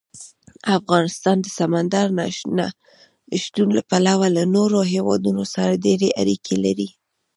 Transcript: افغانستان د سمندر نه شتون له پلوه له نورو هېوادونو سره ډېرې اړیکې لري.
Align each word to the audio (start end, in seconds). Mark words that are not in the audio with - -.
افغانستان 0.77 1.37
د 1.41 1.47
سمندر 1.57 2.07
نه 2.59 2.65
شتون 3.43 3.67
له 3.77 3.81
پلوه 3.89 4.27
له 4.37 4.43
نورو 4.55 4.79
هېوادونو 4.93 5.43
سره 5.53 5.81
ډېرې 5.85 6.09
اړیکې 6.21 6.55
لري. 6.65 6.89